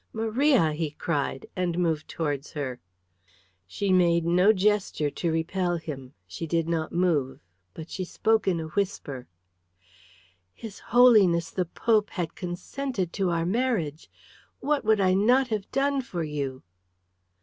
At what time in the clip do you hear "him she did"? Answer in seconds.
5.77-6.67